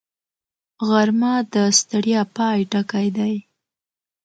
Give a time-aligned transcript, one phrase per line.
[0.87, 3.33] غرمه د ستړیا پای ټکی دی